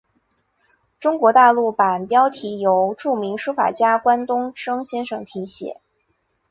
[0.99, 5.79] 中国大陆版标题由著名书法家关东升先生提写。